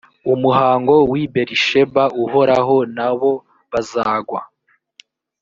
[0.33, 3.31] umuhango w i b risheba uhoraho na bo
[3.71, 4.41] bazagwa